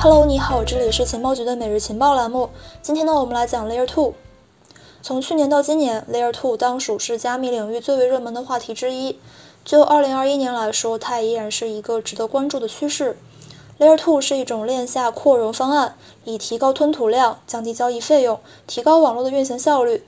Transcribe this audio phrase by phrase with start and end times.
[0.00, 2.50] Hello，你好，这里是情报局的每日情报栏目。
[2.82, 4.14] 今天呢，我们来讲 Layer Two。
[5.02, 9.18] 从去年到今年，Layer Two 当属是加密领域最为热门的话题之一。
[9.64, 13.18] 就2021年来说，它依然是一个值得关注的趋势。
[13.80, 18.38] Layer Two 是一种链下扩容方案，以提高吞吐量、降低交易费用、
[18.68, 20.04] 提高网络的运行效率。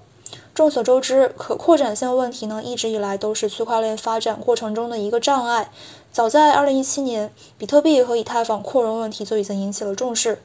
[0.61, 5.71] 众所周知，可扩展性问题呢，一直以来都是区块链发展过程中的一个障碍。
[6.13, 10.43] 早在2017年，比特币和以太坊扩容问题就已经引起了重视。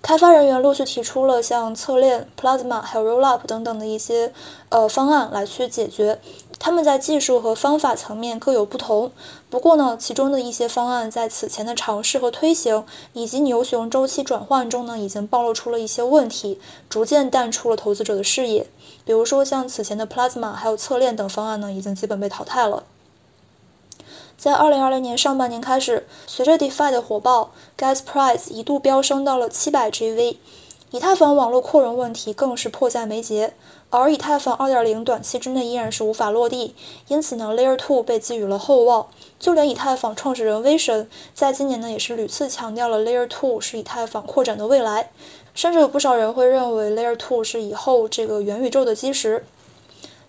[0.00, 4.32] 开发人员陆续提出了像侧链、Plasma 还有 Rollup 等等的一些
[4.70, 6.18] 呃方案来去解决。
[6.58, 9.12] 他们在技术和方法层面各有不同，
[9.48, 18.66] 不过呢，其中的一些方案在此前的尝试和推行以及牛熊周期转换中呢，已经暴露出了一些问题，逐渐淡出了投资者的视野。
[19.04, 22.82] 比如说像此前的 Plasma 还有侧链等方案呢，已经基本被淘汰了。
[24.36, 30.36] 在2020年上半年开始，随着 DeFi 的火爆，Gas Price 一度飙升到了700 GV，
[30.90, 33.54] 以太坊网络扩容问题更是迫在眉睫。
[33.90, 36.74] 而以太坊2.0短期之内依然是无法落地，
[37.06, 39.06] 因此呢，Layer 2被寄予了厚望。
[39.38, 45.10] 就连以太坊创始人威神在今年呢，也是屡次强调了 Layer 2是以太坊扩展的未来，
[45.54, 49.46] 甚至有不少人会认为 Layer 2是以后这个元宇宙的基石。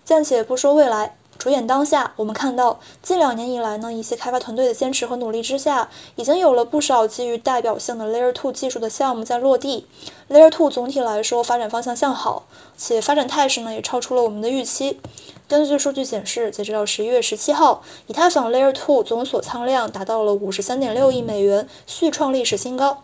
[0.04, 1.16] 暂且不说未来。
[1.40, 9.86] 着眼当下，我们看到近两年以来呢，一些开发团队的坚持和努力之下，已经有了不少基于代表性的 Layer 2技术的项目在落地。
[10.28, 12.42] Layer 2总体来说发展方向向好，
[12.76, 15.00] 且发展态势呢也超出了我们的预期。
[15.48, 23.02] 根据数据显示，截止到十一月十七号，以太坊 Layer 2总锁仓量达到了五十三点六亿美元，续创历史新高。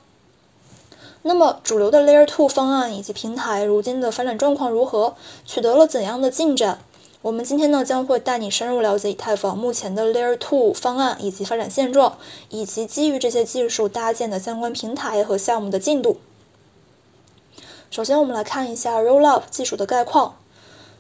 [1.23, 5.15] 那么，主流的 Layer 2方案以及平台如今的发展状况如何？
[5.47, 6.79] 取得了怎样的进展？
[7.23, 12.19] 我们今天呢将会带你深入了解以太坊目前的 Layer 2方案以及发展现状，
[12.51, 16.19] 以及基于这些技术搭建的相关平台和项目的进度。
[17.91, 20.37] 首先，我们来看一下 Rollup 技术的概况。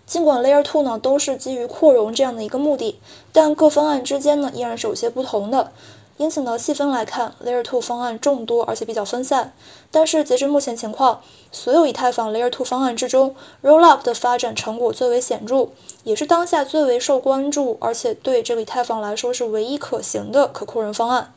[0.06, 2.98] 尽管 Layer 2呢都是基于扩容这样的一个目的，
[3.32, 5.72] 但各方案之间呢依然是有些不同的。
[6.18, 9.52] 因此呢，细分来看，Layer 2方案众多而且比较分散。
[9.90, 11.20] 但是截至目前情况，
[11.52, 15.68] 所有以太坊 Layer 2方案之中，Rollup 的发展成果最为显著，
[16.04, 21.34] 也是当下最为受关注，而且对这个以太坊来说是唯一可行的可扩容方案。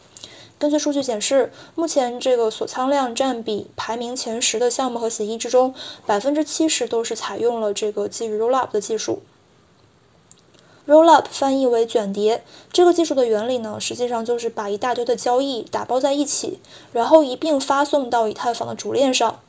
[0.57, 5.73] 根据数据显示，目前这个锁仓量占比排名前十的项目和协议之中，
[6.05, 9.21] 百分之七十都是采用了这个基于 Rollup 的技术。
[10.89, 16.59] Rollup 翻译为卷叠，这个技术的原理呢，实际上就是把一大堆的交易打包在一起，
[16.91, 19.39] 然后一并发送到以太坊的主链上。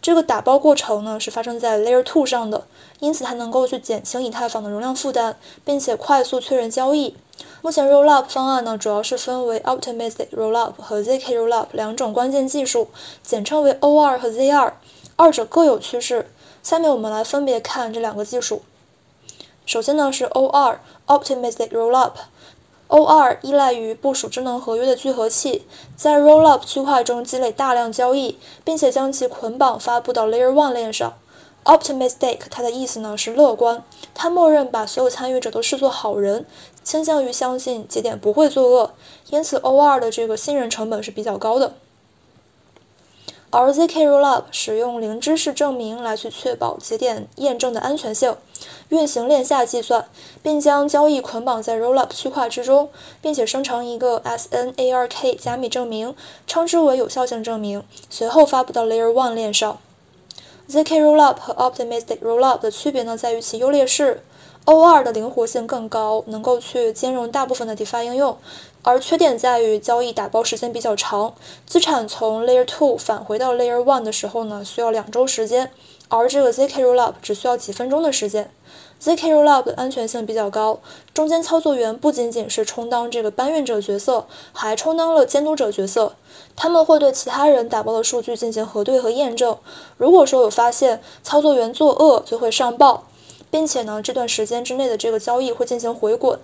[0.00, 2.64] 这个打包过程呢，是发生在 Layer 2上的，
[3.00, 7.16] 因此它能够去减轻以太坊的容量负担，并且快速确认交易。
[7.60, 12.86] 目前 Rollup 方案呢，主要是分为 Optimistic Rollup 和 zk Rollup 两种关键技术，
[13.24, 14.72] 简称为 O2 和 Z2，
[15.16, 16.30] 二者各有趋势。
[16.62, 18.62] 下面我们来分别看这两个技术。
[19.66, 20.76] 首先呢是 O2
[21.06, 22.12] Optimistic Rollup。
[22.88, 25.66] O2 依赖于部署智能合约的聚合器，
[25.96, 31.14] 在 Rollup 区块中积累大量交易，并且将其捆绑发布到 Layer 1链上。
[31.64, 33.82] Optimistic 它的意思呢是乐观，
[34.14, 36.44] 它默认把所有参与者都视作好人，
[36.82, 38.90] 倾向于相信节点不会作恶，
[39.30, 41.72] 因此 O2 的这个信任成本是比较高的。
[43.56, 48.34] 而 zk Rollup 使用零知识证明来去确保节点验证的安全性。
[48.88, 50.08] 运行链下计算，
[50.42, 52.90] 并将交易捆绑在 Rollup 区块之中，
[53.22, 56.16] 并且生成一个 SNARK 加密证明，
[56.48, 59.78] 称之为有效性证明，随后发布到 Layer 1链上。
[60.68, 64.24] zk Rollup 和 Optimistic Rollup 的区别呢，在于其优劣势。
[64.66, 68.38] O2 的灵活性更高，能够去兼容大部分的 DeFi 应用，
[68.82, 71.34] 而缺点在于交易打包时间比较长，
[71.66, 75.70] 资产从 Layer 2返回到 Layer 1的时候呢，需要两周时间，
[76.08, 78.50] 而这个 zk Rollup 只需要几分钟的时间。
[79.02, 80.80] zk Rollup 的安全性比较高，
[81.12, 86.14] 中间操作员不仅仅是充当这个搬运者角色，还充当了监督者角色。
[86.56, 89.58] 他们会对其他人打包的数据进行核对和验证。
[89.98, 93.04] 如果说有发现操作员作恶，就会上报，
[93.54, 96.36] 并且呢，这段时间之内的这个交易会进行回滚。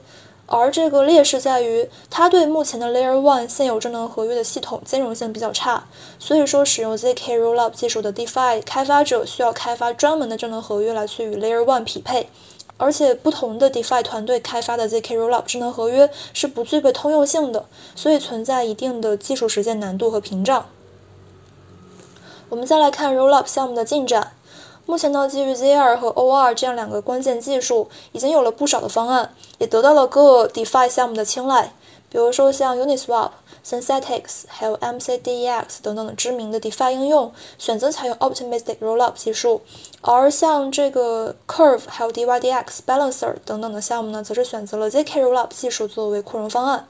[0.47, 5.89] 而这个劣势在于，它对目前的 Layer One 现有智能合约的系统兼容性比较差。
[6.21, 12.29] 所以说，使用 zk Rollup 技术的 DeFi 开发者需要开发专门的智能合约来去与 Layer One 匹配。
[12.77, 17.65] 而且，不同的 DeFi 团队开发的 zk Rollup 智能合约是不具备通用性的，
[17.97, 20.67] 所以存在一定的技术实践难度和屏障。
[22.51, 24.35] 我们再来看 Rollup 项目的进展。
[24.91, 31.73] 目前呢，基于 Z2 和 O2 这样两个关键技术，已经有了不少的方案，也得到了各 DeFi 项目的青睐。
[32.09, 39.61] 比如说像 Uniswap，Synthetics，还有 MCDEX 等等的知名的 DeFi 应用，选择采用 Optimistic Rollup 技术；
[40.01, 46.89] 而像这个 Curve，还有 DYDX Balancer 等等的项目呢，则是选择了 ZK Rollup 技术作为扩容方案。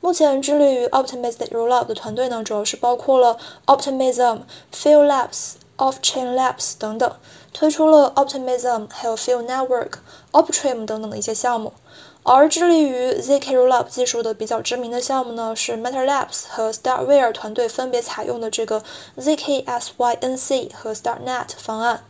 [0.00, 4.38] 目前致力于 Optimistic Rollup 的团队呢，主要是包括了 Optimism、
[4.72, 7.16] f i e l Labs、Offchain Labs 等等，
[7.52, 9.92] 推出了 Optimism，还有 Field Network、
[10.32, 11.72] Optrim 等等的一些项目。
[12.22, 18.82] 而致力于 ZK Rollup 技术的比较知名的项目呢，是 Matter Labs 和 Startware 团队分别采用的这个
[19.16, 22.02] ZK-SYNC 和 StartNet 方案。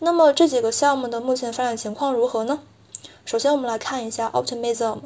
[0.00, 2.60] 那么这几个项目的目前发展情况如何呢？
[3.24, 5.00] 首先我们来看一下 Optimism，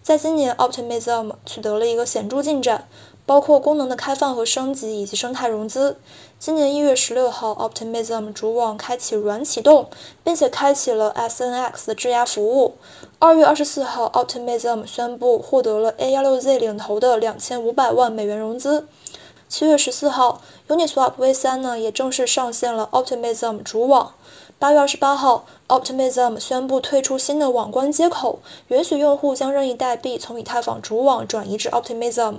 [0.00, 2.86] 在今年 Optimism 取得了一个显著进展。
[3.26, 5.96] 包括功能的开放和升级以及生态融资。
[6.38, 9.88] 今年一月十六号，Optimism 主网开启软启动，
[10.22, 12.74] 并且开启了 SNX 的质押服务。
[13.18, 18.86] 二月二十四号，Optimism 宣布获得了 A16Z 领投的两千五百万美元融资。
[19.48, 24.14] 七月十四号，Uniswap V3 呢也正式上线了 Optimism 主网。
[24.56, 32.36] 八月二十八号，Optimism 宣布推出新的网关接口，允许用户将任意代币从以太坊主网转移至 Optimism。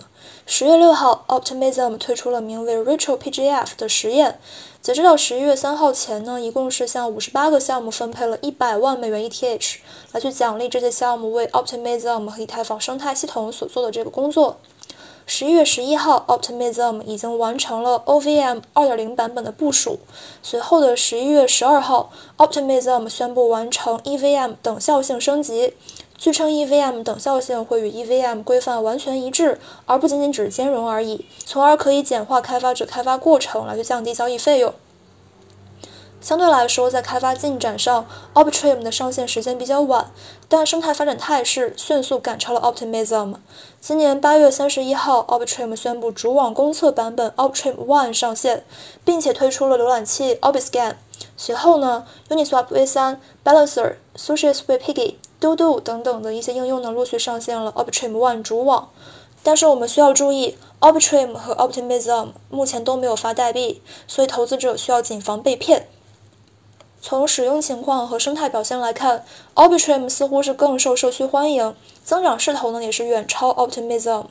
[0.48, 4.40] 十月六号，Optimism 推出了名为 Ritual PGF 的实验。
[4.82, 9.76] 截止到十一月三号前呢，一共是向五十八个项目分配了一百万美元 ETH，
[10.14, 14.58] 来去奖励这些项目为 Optimism 和以太坊生态系统所做的这个工作。
[15.28, 19.98] 十一月十一号，Optimism 已经完成了 OVM 二点零版本的部署。
[20.44, 25.74] 随后的十一月十二号，Optimism 宣布完成 EVM 等效性升级。
[26.16, 34.76] 据称，EVM 等效性会与 EVM 规范完全一致，而不仅仅只是兼容而已，从而可以简化开发者开发过程，来去降低交易费用。
[36.26, 40.10] 相对来说，在开发进展上，Optrim 的上线时间比较晚，
[40.50, 43.36] 但生态发展态势迅速赶超了 Optimism。
[43.80, 48.64] 今年八月三十一号，Optrim 宣布主网公测版本 Optrim One 上线，
[49.04, 50.96] 并且推出了浏览器 Opscan。
[51.38, 58.90] 随后呢，Uniswap V3、Balancer、SushiSweetPiggy、Dodo 等等的一些应用呢，陆续上线了 Optrim One 主网。
[59.44, 65.88] 但是我们需要注意，Optrim 和 Optimism 目前都没有发代币，所以投资者需要谨防被骗。
[67.08, 69.24] 从使用情况和生态表现来看
[69.54, 74.24] ，Optrim 似乎是更受社区欢迎，增长势头呢也是远超 Optimism。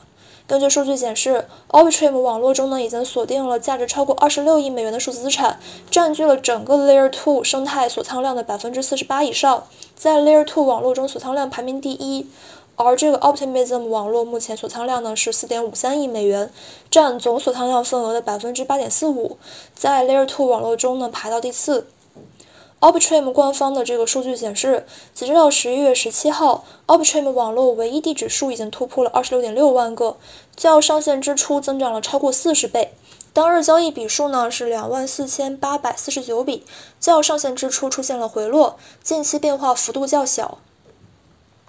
[0.48, 12.26] 根据数据显示，Optrim 网络中呢已经锁定了价值超过二十六亿美元的数字资产，占据了整个 Layer 2生态锁仓量的百分之四十八以上，在 Layer 2网络中锁仓量排名第一。
[12.74, 16.50] 而这个 Optimism 网络目前锁仓量呢是四点五三亿美元，
[16.90, 19.38] 占总锁仓量份额的百分之八点四五，
[19.76, 21.86] 在 Layer 2网络中呢排到第四。
[22.84, 24.84] Optrim 官方的这个数据显示，
[25.14, 30.18] 截止到十一月十七号，Optrim 网络唯一地址数已经突破了二十六点六万个，
[30.54, 32.92] 较上线之初增长了超过四十倍。
[33.32, 36.66] 当日交易笔数呢是两万四千八百四十九笔，
[37.00, 40.58] 较上线之初出现了回落，近期变化幅度较小。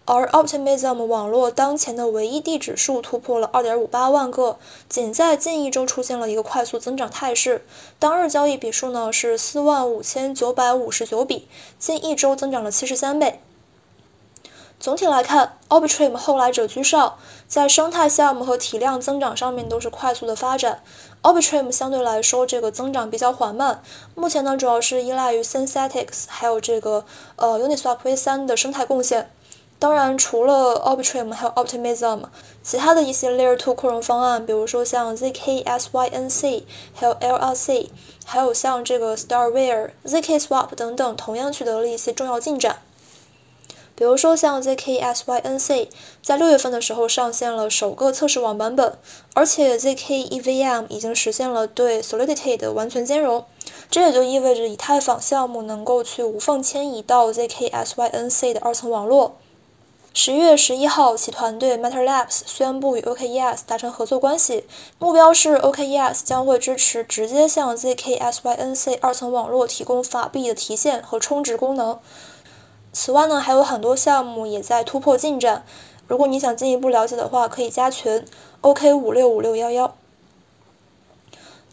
[0.08, 7.66] 而 Optimism 网络当前的唯一地址数突破了2.58万个，仅在近一周出现了一个快速增长态势。
[7.98, 11.48] 当日交易笔数呢是4万5959笔，
[11.80, 13.42] 近一周增长了73倍。
[14.80, 17.18] 总体来看，Optrim 后来者居上，
[17.48, 20.84] 在生态项目和体量增长上面都是快速的发展。
[21.24, 23.82] Optrim 相对来说这个增长比较缓慢，
[24.14, 27.06] 目前呢主要是依赖于 Synthetics 还有这个
[27.38, 29.32] 呃 Uniswap V3 的生态贡献。
[29.78, 32.22] 当然，除了 Optrim 还有 Optimism，
[32.64, 36.64] 其他的一些 Layer 2扩容方案，比如说像 zk-SYNC，
[36.94, 37.90] 还有 LRC，
[38.26, 42.78] 还有像这个 Starware、zkSwap 等等，同样取得了一些重要进展。
[43.96, 45.90] 比如说像 zk-SYNC，
[46.22, 48.98] 在六月份的时候上线了首个测试网版本，
[49.34, 53.46] 而且 zk-EVM 已经实现了对 Solidity 的完全兼容，
[53.92, 59.36] 这也就意味着以太坊项目能够去无缝迁移到 zk-SYNC 的二层网络。
[60.18, 64.64] 十一月十一号，其团队 Matter Labs 宣布与 OKES 达成合作关系，
[64.98, 72.00] 目标是 OKES 将会支持直接向 zk-SYNC 二层网络提供法币的提现和充值功能。
[72.94, 75.66] 此外呢，还有很多项目也在突破进展。
[76.08, 78.24] 如果你想进一步了解的话，可以加群
[78.62, 79.95] OK 五六五六幺幺。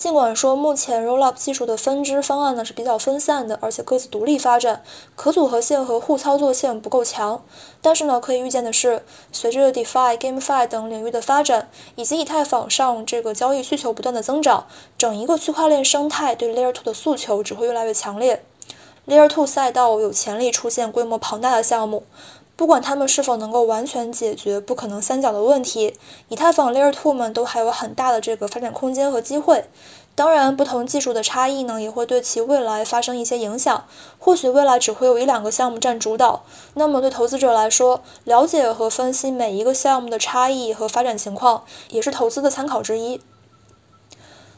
[0.02, 4.82] 尽管说目前 Rollup 技术的分支方案呢是比较分散的，而且各自独立发展，
[5.14, 7.44] 可组合性和互操作性不够强，
[7.80, 14.66] 但是呢可以预见的是，随着 DeFi、GameFi 等领域的发展，以及以太坊上这个交易需求不断的增长，
[14.98, 18.44] 整一个区块链生态对 Layer 2的诉求只会越来越强烈。
[19.06, 22.02] Layer 2赛道有潜力出现规模庞大的项目，
[22.56, 25.96] 不管他们是否能够完全解决不可能三角的问题，
[26.28, 29.64] 以太坊 Layer 2们都还有很大的这个发展空间和机会。
[30.14, 33.84] 当然，不同技术的差异呢，也会对其未来发生一些影响。
[34.18, 36.42] 或许未来只会有一两个项目占主导。
[36.74, 43.22] 那么对投资者来说，了解和分析每一个项目的差异和发展情况，也是投资的参考之一。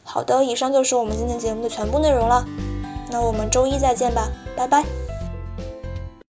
[0.03, 2.45] 好的，以上就是我们今天节目的全部内容了。
[3.09, 5.04] 那我们周一再见吧，拜拜。